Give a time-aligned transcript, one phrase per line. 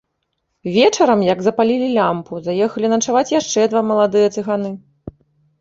[0.77, 4.69] Вечарам, як запалілі лямпу, заехалі начаваць яшчэ два маладыя цыганы.